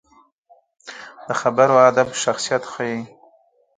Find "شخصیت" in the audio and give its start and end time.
2.23-2.63